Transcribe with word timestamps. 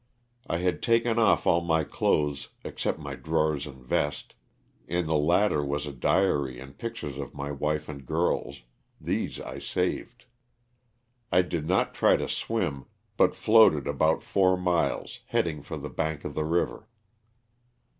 I 0.47 0.57
had 0.57 0.81
taken 0.81 1.19
off 1.19 1.45
all 1.45 1.61
my 1.61 1.83
clothes 1.83 2.49
except 2.63 2.97
my 2.97 3.13
drawers 3.13 3.67
and 3.67 3.85
vest; 3.85 4.33
in 4.87 5.05
the 5.05 5.13
latter 5.15 5.63
was 5.63 5.85
a 5.85 5.91
diary 5.93 6.59
and 6.59 6.75
pictures 6.75 7.19
of 7.19 7.35
my 7.35 7.51
wife 7.51 7.87
and 7.87 8.03
girls; 8.03 8.63
these 8.99 9.39
I 9.39 9.59
saved. 9.59 10.25
I 11.31 11.43
did 11.43 11.67
not 11.67 11.93
try 11.93 12.15
to 12.15 12.27
swim, 12.27 12.87
but 13.15 13.35
floated 13.35 13.85
about 13.85 14.23
four 14.23 14.57
miles, 14.57 15.19
heading 15.27 15.61
for 15.61 15.77
the 15.77 15.87
bank 15.87 16.25
of 16.25 16.33
the 16.33 16.45
river. 16.45 16.87